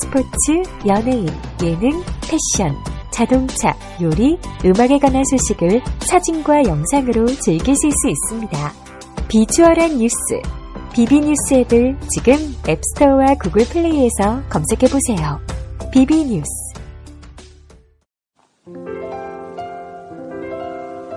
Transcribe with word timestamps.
스포츠, 0.00 0.62
연예인, 0.86 1.28
예능, 1.62 2.02
패션, 2.22 2.74
자동차, 3.10 3.76
요리, 4.00 4.38
음악에 4.64 4.98
관한 4.98 5.22
소식을 5.24 5.82
사진과 6.00 6.64
영상으로 6.64 7.26
즐기실 7.26 7.90
수 7.90 8.08
있습니다. 8.08 8.72
비주얼한 9.28 9.98
뉴스, 9.98 10.16
비비뉴스 10.92 11.54
앱을 11.54 11.98
지금 12.08 12.34
앱스토어와 12.68 13.34
구글 13.36 13.64
플레이에서 13.66 14.42
검색해보세요. 14.48 15.40
비비뉴스 15.92 16.48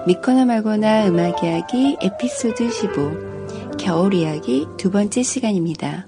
믿거나 0.06 0.45
말거나 0.45 1.08
음악 1.08 1.44
이야기 1.44 1.98
에피소드 2.02 2.70
15 2.70 3.78
겨울 3.78 4.14
이야기 4.14 4.68
두 4.78 4.92
번째 4.92 5.23
시간입니다. 5.23 6.08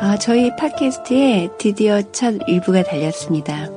아, 0.00 0.16
저희 0.16 0.54
팟캐스트에 0.54 1.48
드디어 1.58 2.00
첫 2.12 2.36
일부가 2.46 2.84
달렸습니다. 2.84 3.68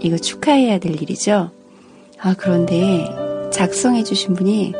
이거 0.00 0.18
축하해야 0.18 0.78
될 0.78 1.00
일이죠? 1.00 1.50
아, 2.18 2.34
그런데 2.36 3.06
작성해주신 3.50 4.34
분이 4.34 4.74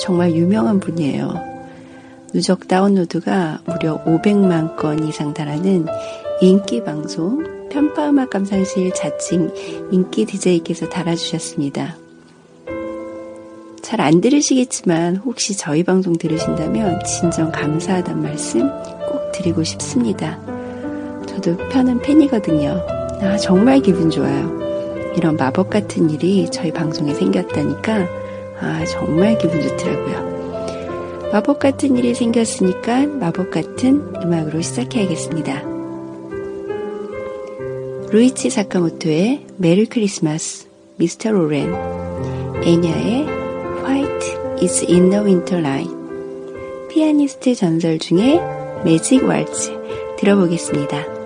정말 0.00 0.32
유명한 0.34 0.80
분이에요. 0.80 1.34
누적 2.32 2.66
다운로드가 2.66 3.60
무려 3.66 4.02
500만 4.04 4.76
건 4.76 5.06
이상 5.06 5.34
달하는 5.34 5.86
인기 6.40 6.82
방송 6.82 7.68
편파음악 7.68 8.30
감상실 8.30 8.94
자칭 8.94 9.52
인기 9.92 10.24
DJ께서 10.24 10.88
달아주셨습니다. 10.88 12.07
잘 13.88 14.02
안 14.02 14.20
들으시겠지만 14.20 15.16
혹시 15.16 15.56
저희 15.56 15.82
방송 15.82 16.18
들으신다면 16.18 17.02
진정 17.04 17.50
감사하단 17.50 18.20
말씀 18.20 18.68
꼭 19.08 19.32
드리고 19.32 19.64
싶습니다. 19.64 20.38
저도 21.26 21.56
편은 21.70 22.00
팬이거든요. 22.00 22.84
아, 23.22 23.38
정말 23.38 23.80
기분 23.80 24.10
좋아요. 24.10 24.52
이런 25.16 25.38
마법 25.38 25.70
같은 25.70 26.10
일이 26.10 26.50
저희 26.50 26.70
방송에 26.70 27.14
생겼다니까, 27.14 28.06
아, 28.60 28.84
정말 28.84 29.38
기분 29.38 29.58
좋더라고요. 29.62 31.30
마법 31.32 31.58
같은 31.58 31.96
일이 31.96 32.14
생겼으니까 32.14 33.06
마법 33.06 33.50
같은 33.50 34.02
음악으로 34.22 34.60
시작해야겠습니다. 34.60 35.62
루이치 38.10 38.50
사카모토의 38.50 39.46
메리 39.56 39.86
크리스마스, 39.86 40.66
미스터 40.96 41.30
로렌, 41.30 41.72
White 42.62 43.37
is 44.62 44.82
in 44.82 45.10
the 45.10 45.22
winter 45.22 45.60
line, 45.60 46.88
피아니스트 46.88 47.54
전설 47.54 47.98
중에 47.98 48.40
매직 48.84 49.24
왈츠 49.24 50.16
들어보겠습니다. 50.18 51.17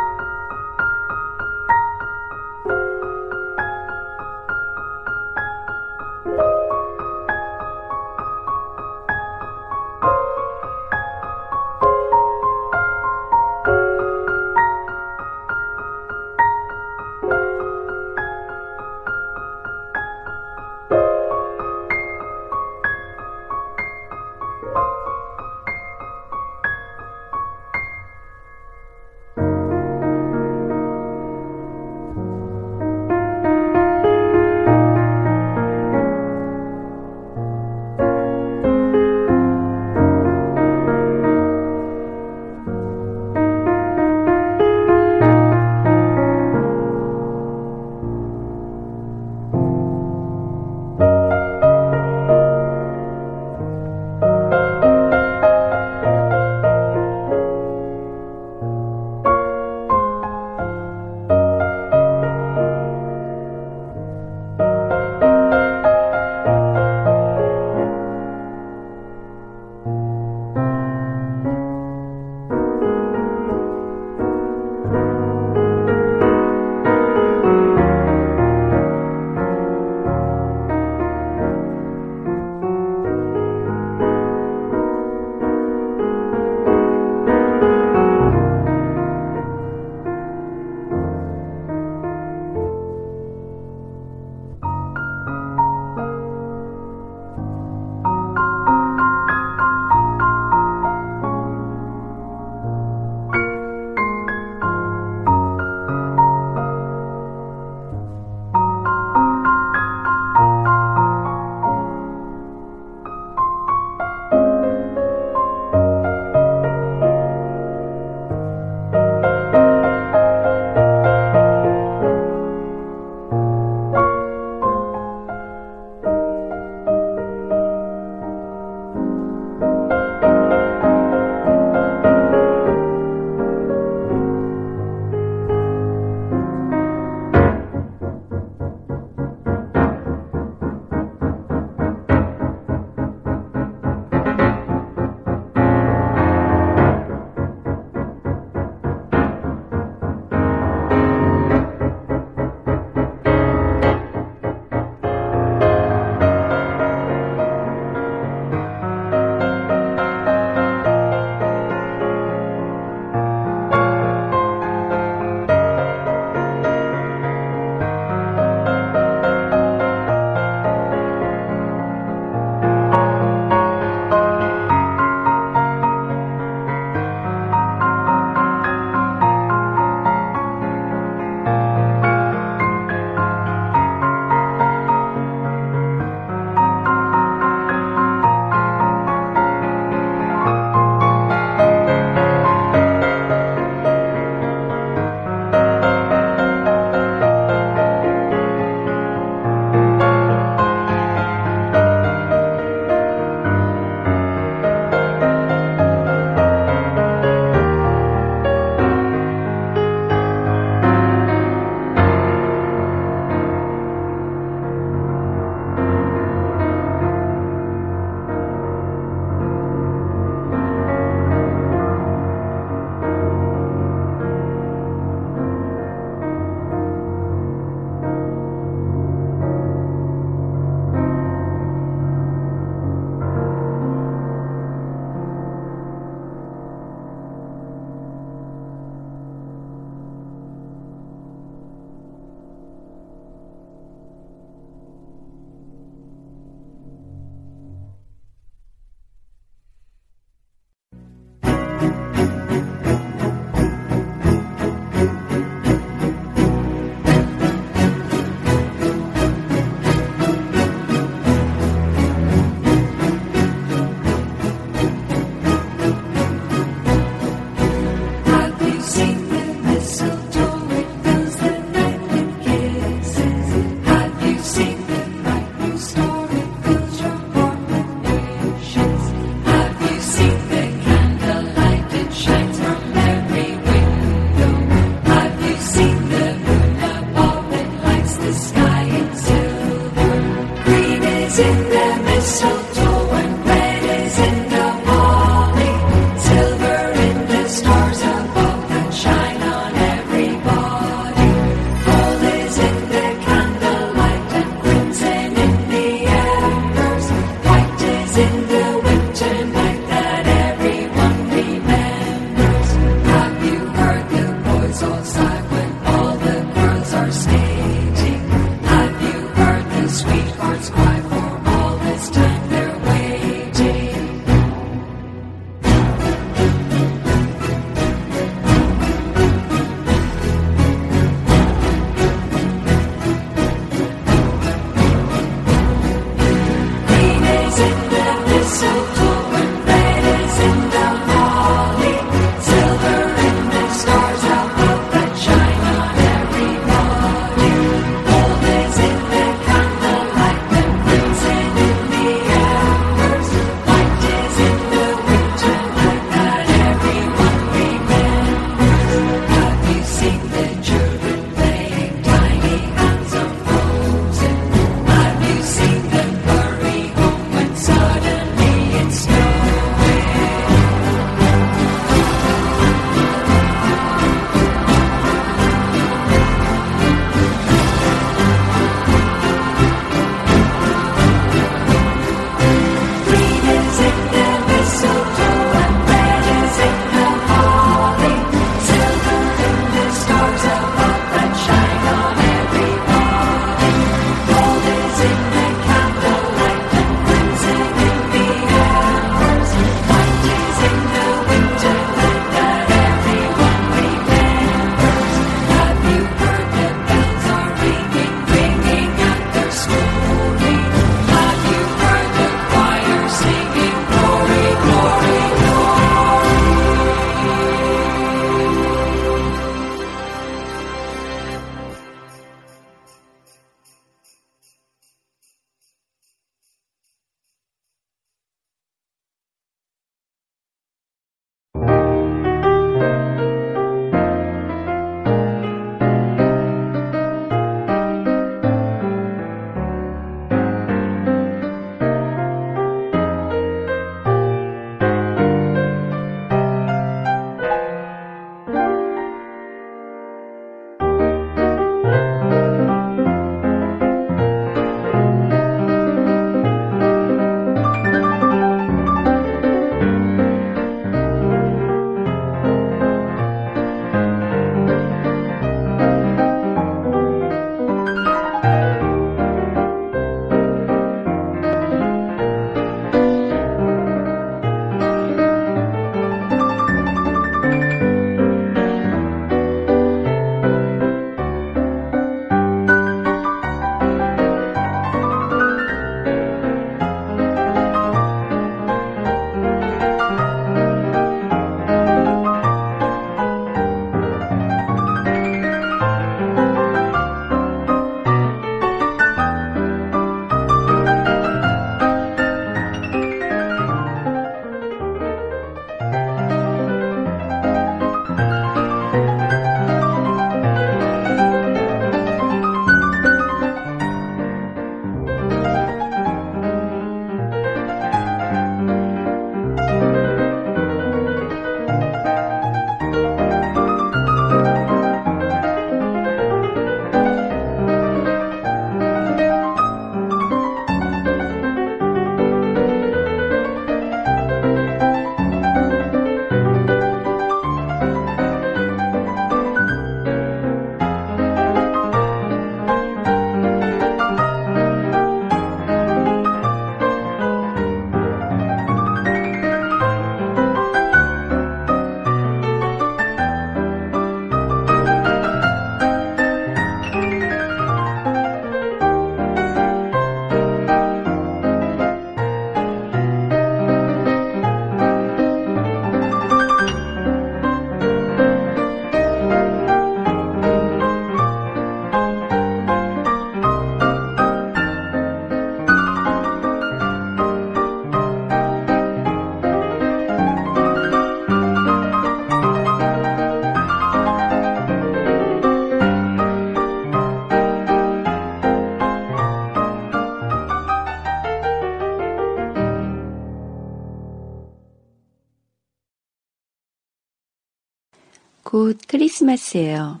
곧 598.60 598.76
크리스마스예요. 598.86 600.00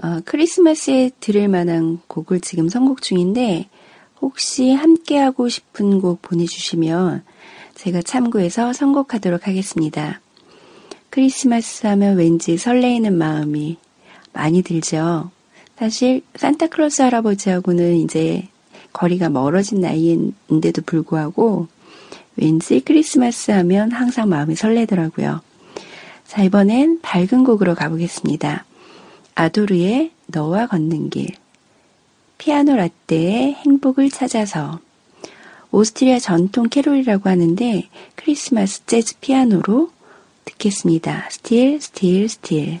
어, 0.00 0.20
크리스마스에 0.24 1.10
들을 1.18 1.48
만한 1.48 1.98
곡을 2.06 2.38
지금 2.38 2.68
선곡 2.68 3.02
중인데 3.02 3.68
혹시 4.20 4.70
함께 4.70 5.18
하고 5.18 5.48
싶은 5.48 6.00
곡 6.00 6.22
보내주시면 6.22 7.24
제가 7.74 8.02
참고해서 8.02 8.72
선곡하도록 8.72 9.48
하겠습니다. 9.48 10.20
크리스마스 11.10 11.88
하면 11.88 12.16
왠지 12.16 12.56
설레이는 12.56 13.18
마음이 13.18 13.76
많이 14.32 14.62
들죠. 14.62 15.32
사실 15.76 16.22
산타클로스 16.36 17.02
할아버지하고는 17.02 17.96
이제 17.96 18.46
거리가 18.92 19.30
멀어진 19.30 19.80
나이인데도 19.80 20.82
불구하고 20.86 21.66
왠지 22.36 22.78
크리스마스 22.78 23.50
하면 23.50 23.90
항상 23.90 24.28
마음이 24.28 24.54
설레더라고요. 24.54 25.47
자, 26.28 26.42
이번엔 26.42 27.00
밝은 27.00 27.42
곡으로 27.42 27.74
가보겠습니다. 27.74 28.66
아도르의 29.34 30.10
너와 30.26 30.66
걷는 30.66 31.08
길. 31.08 31.30
피아노 32.36 32.76
라떼의 32.76 33.54
행복을 33.54 34.10
찾아서. 34.10 34.78
오스트리아 35.70 36.18
전통 36.18 36.68
캐롤이라고 36.68 37.30
하는데 37.30 37.88
크리스마스 38.14 38.84
재즈 38.84 39.20
피아노로 39.20 39.90
듣겠습니다. 40.44 41.28
Still, 41.30 41.80
Still, 41.80 42.28
Still. 42.28 42.80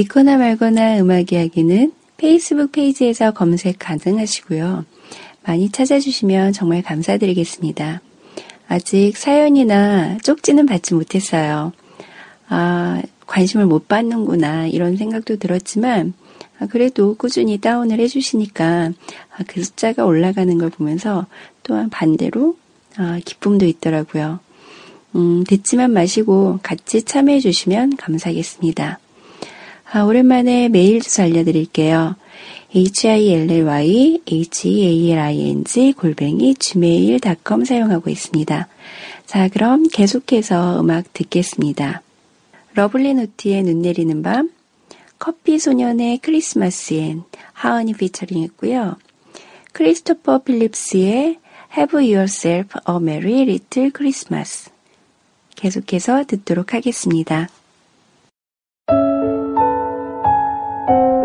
믿거나 0.00 0.38
말거나 0.38 0.98
음악 0.98 1.30
이야기는 1.30 1.92
페이스북 2.16 2.72
페이지에서 2.72 3.32
검색 3.32 3.78
가능하시고요. 3.78 4.86
많이 5.42 5.70
찾아주시면 5.70 6.54
정말 6.54 6.80
감사드리겠습니다. 6.80 8.00
아직 8.66 9.16
사연이나 9.18 10.16
쪽지는 10.22 10.64
받지 10.64 10.94
못했어요. 10.94 11.72
아, 12.48 13.02
관심을 13.26 13.66
못 13.66 13.88
받는구나, 13.88 14.68
이런 14.68 14.96
생각도 14.96 15.36
들었지만, 15.36 16.14
아, 16.58 16.66
그래도 16.66 17.14
꾸준히 17.16 17.58
다운을 17.58 18.00
해주시니까 18.00 18.92
아, 19.36 19.44
그 19.46 19.62
숫자가 19.62 20.06
올라가는 20.06 20.56
걸 20.56 20.70
보면서 20.70 21.26
또한 21.62 21.90
반대로 21.90 22.56
아, 22.96 23.20
기쁨도 23.22 23.66
있더라고요. 23.66 24.40
음, 25.16 25.44
듣지만 25.44 25.92
마시고 25.92 26.60
같이 26.62 27.02
참여해 27.02 27.40
주시면 27.40 27.96
감사하겠습니다. 27.96 28.98
아, 29.92 30.04
오랜만에 30.04 30.68
메일 30.68 31.00
주소 31.00 31.22
알려드릴게요. 31.22 32.14
hilly, 32.72 33.24
healing, 35.12 35.94
골뱅이, 35.94 36.54
gmail.com 36.54 37.64
사용하고 37.64 38.08
있습니다. 38.08 38.68
자, 39.26 39.48
그럼 39.48 39.88
계속해서 39.88 40.80
음악 40.80 41.12
듣겠습니다. 41.12 42.02
러블리 42.74 43.14
노티의 43.14 43.64
눈 43.64 43.82
내리는 43.82 44.22
밤, 44.22 44.50
커피 45.18 45.58
소년의 45.58 46.18
크리스마스엔 46.18 47.24
하은이 47.52 47.94
피처링 47.94 48.44
했고요. 48.44 48.96
크리스토퍼 49.72 50.44
필립스의 50.44 51.38
Have 51.76 52.14
Yourself 52.14 52.78
a 52.88 52.96
Merry 52.96 53.42
Little 53.42 53.90
Christmas 53.92 54.70
계속해서 55.56 56.24
듣도록 56.28 56.74
하겠습니다. 56.74 57.48
크리 60.90 61.19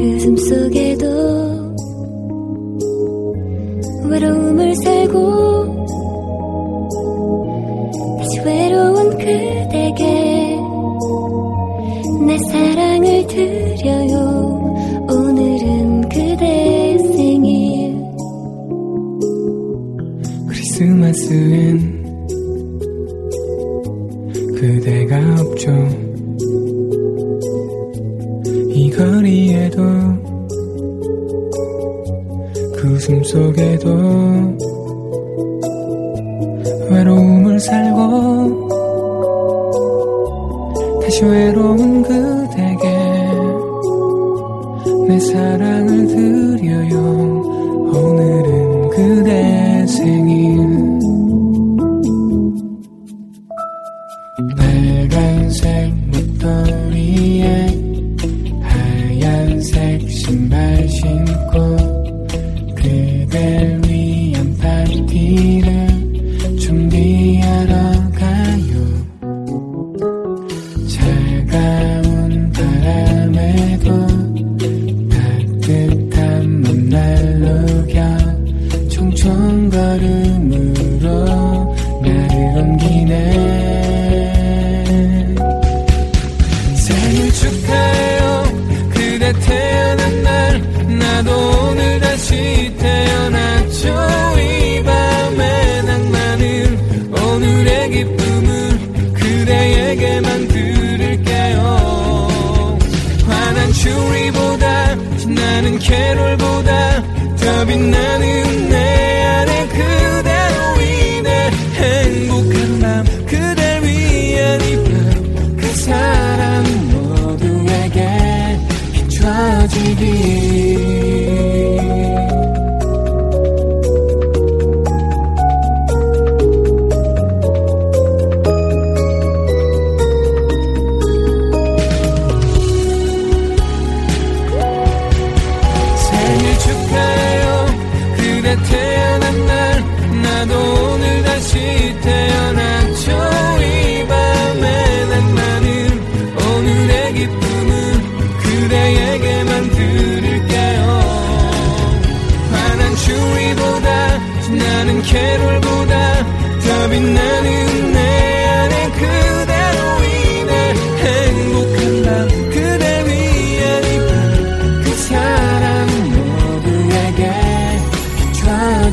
그 0.00 0.18
숨속에도 0.20 1.09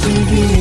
비춰 0.07 0.56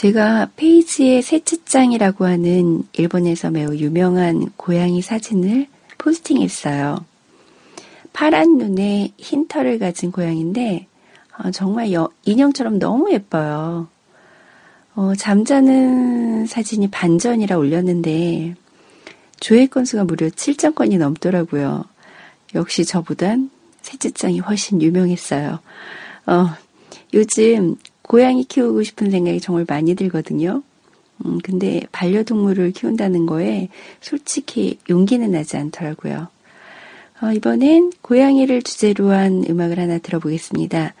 제가 0.00 0.48
페이지의 0.56 1.20
세츠짱이라고 1.20 2.24
하는 2.24 2.84
일본에서 2.94 3.50
매우 3.50 3.74
유명한 3.76 4.50
고양이 4.56 5.02
사진을 5.02 5.66
포스팅했어요. 5.98 7.04
파란 8.14 8.56
눈에 8.56 9.12
흰 9.18 9.46
털을 9.46 9.78
가진 9.78 10.10
고양인데 10.10 10.86
어, 11.36 11.50
정말 11.50 11.92
여, 11.92 12.08
인형처럼 12.24 12.78
너무 12.78 13.12
예뻐요. 13.12 13.88
어, 14.94 15.12
잠자는 15.18 16.46
사진이 16.46 16.88
반전이라 16.88 17.58
올렸는데 17.58 18.54
조회 19.38 19.66
건수가 19.66 20.04
무려 20.04 20.28
7천 20.28 20.74
건이 20.76 20.96
넘더라고요. 20.96 21.84
역시 22.54 22.86
저보단 22.86 23.50
셋째짱이 23.82 24.38
훨씬 24.38 24.80
유명했어요. 24.80 25.58
어, 26.24 26.46
요즘 27.12 27.76
고양이 28.10 28.42
키우고 28.42 28.82
싶은 28.82 29.12
생각이 29.12 29.40
정말 29.40 29.64
많이 29.68 29.94
들거든요. 29.94 30.64
음, 31.24 31.38
근데 31.44 31.80
반려동물을 31.92 32.72
키운다는 32.72 33.24
거에 33.26 33.68
솔직히 34.00 34.80
용기는 34.90 35.30
나지 35.30 35.56
않더라고요. 35.56 36.26
어, 37.22 37.32
이번엔 37.32 37.92
고양이를 38.02 38.62
주제로 38.62 39.10
한 39.10 39.44
음악을 39.48 39.78
하나 39.78 39.98
들어보겠습니다. 39.98 40.92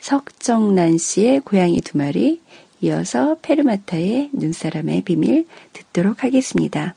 석정란 0.00 0.98
씨의 0.98 1.42
고양이 1.44 1.80
두 1.82 1.98
마리, 1.98 2.40
이어서 2.80 3.36
페르마타의 3.42 4.30
눈사람의 4.32 5.02
비밀 5.02 5.46
듣도록 5.72 6.24
하겠습니다. 6.24 6.96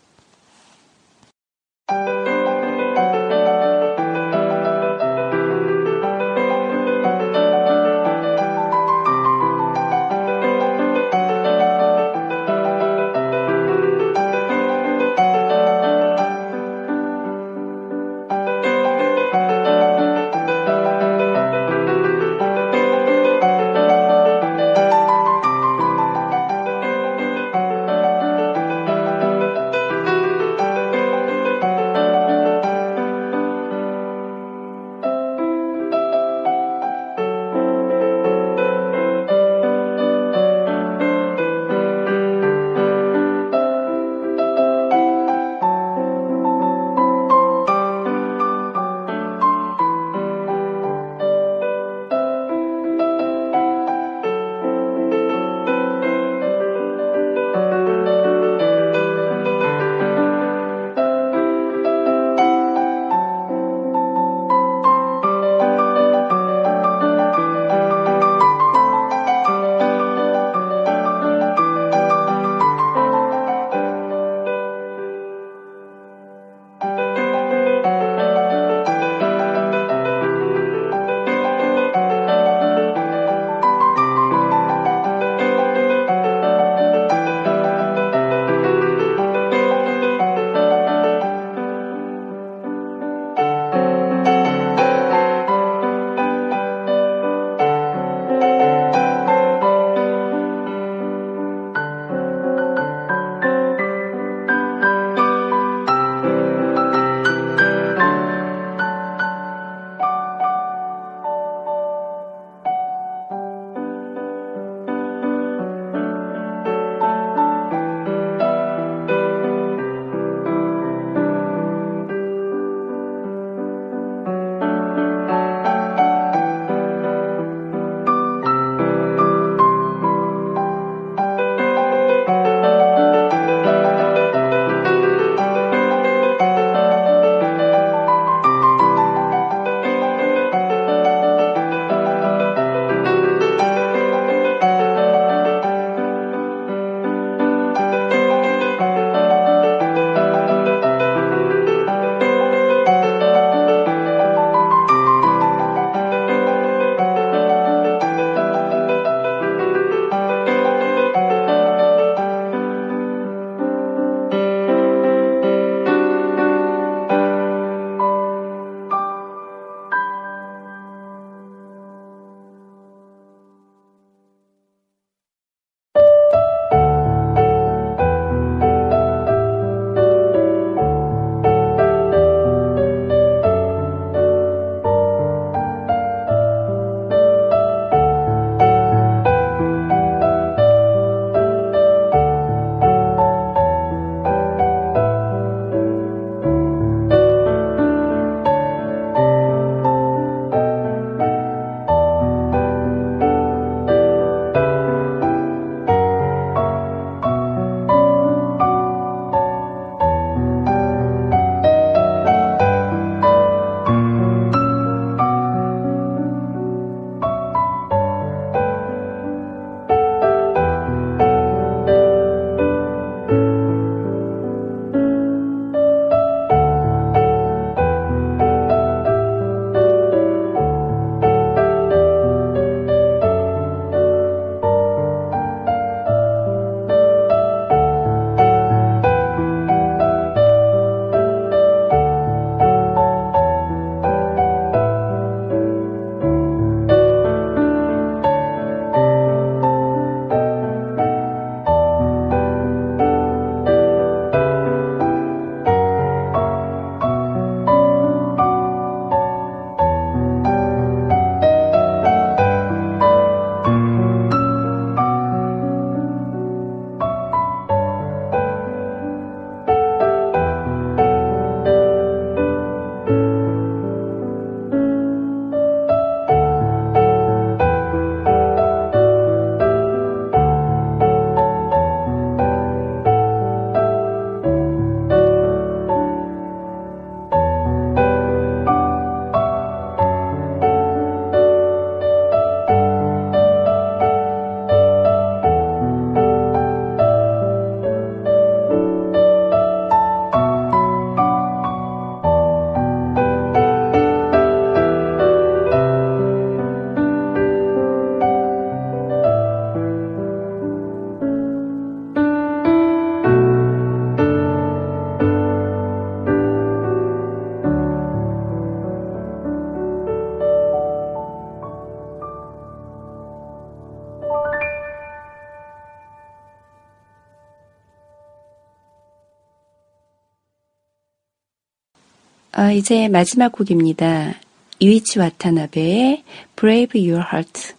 아, 332.69 332.71
이제 332.71 333.07
마지막 333.07 333.51
곡입니다. 333.51 334.35
이위치 334.77 335.17
와타나베의 335.17 336.23
Brave 336.55 337.01
Your 337.01 337.25
Heart 337.27 337.73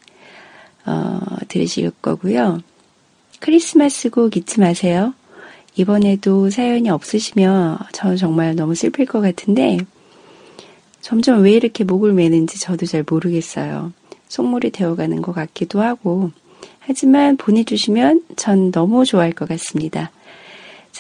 어, 0.85 1.21
들으실 1.47 1.93
거고요. 2.03 2.61
크리스마스 3.39 4.11
곡 4.11 4.37
잊지 4.37 4.59
마세요. 4.59 5.15
이번에도 5.77 6.51
사연이 6.51 6.91
없으시면 6.91 7.79
저 7.93 8.17
정말 8.17 8.57
너무 8.57 8.75
슬플 8.75 9.07
것 9.07 9.21
같은데 9.21 9.79
점점 11.01 11.45
왜 11.45 11.53
이렇게 11.53 11.85
목을 11.85 12.13
매는지 12.13 12.59
저도 12.59 12.85
잘 12.85 13.05
모르겠어요. 13.09 13.93
속물이 14.27 14.73
되어가는 14.73 15.23
것 15.23 15.33
같기도 15.33 15.83
하고 15.83 16.33
하지만 16.81 17.37
보내주시면 17.37 18.25
전 18.35 18.73
너무 18.73 19.05
좋아할 19.05 19.31
것 19.35 19.49
같습니다. 19.51 20.11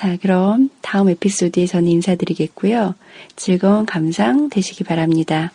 자, 0.00 0.16
그럼 0.22 0.70
다음 0.80 1.10
에피소드에 1.10 1.66
저는 1.66 1.86
인사드리겠고요. 1.88 2.94
즐거운 3.36 3.84
감상 3.84 4.48
되시기 4.48 4.82
바랍니다. 4.82 5.52